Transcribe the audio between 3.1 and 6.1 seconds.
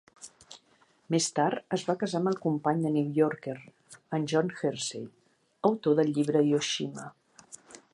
Yorker", en John Hersey, autor